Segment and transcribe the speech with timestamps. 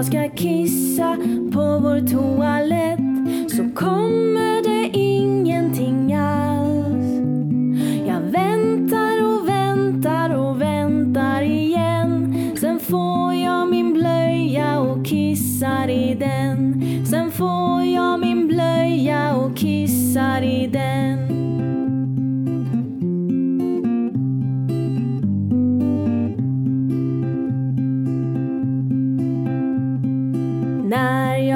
[0.00, 1.16] jag ska kissa
[1.52, 7.06] på vår toalett så kommer det ingenting alls.
[8.06, 12.34] Jag väntar och väntar och väntar igen.
[12.60, 16.82] Sen får jag min blöja och kissar i den.
[17.06, 20.99] Sen får jag min blöja och kissar i den.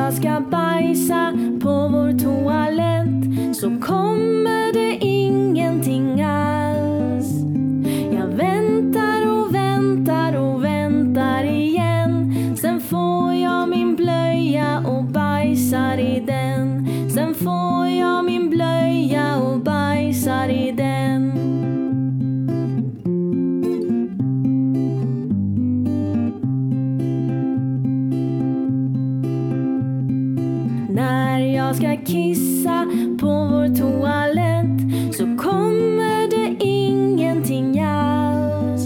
[0.05, 1.33] Jag ska bajsa
[1.63, 7.29] på vår toalett så kommer det ingenting alls.
[8.13, 12.35] Jag väntar och väntar och väntar igen.
[12.57, 16.44] Sen får jag min blöja och bajsar i den.
[30.95, 32.87] När jag ska kissa
[33.21, 38.83] på vår toalett så kommer det ingenting alls.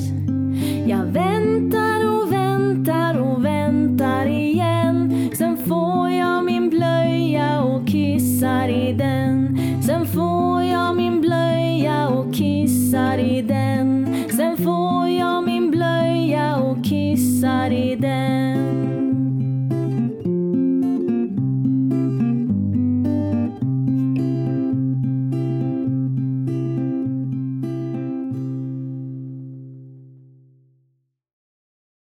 [0.86, 5.30] Jag väntar och väntar och väntar igen.
[5.34, 9.37] Sen får jag min blöja och kissar i den.